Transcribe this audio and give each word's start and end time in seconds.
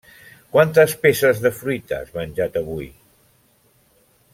Quantes 0.55 0.95
peces 1.03 1.43
de 1.45 1.53
fruita 1.59 1.99
has 2.01 2.11
menjat 2.19 2.61
avui? 2.65 2.91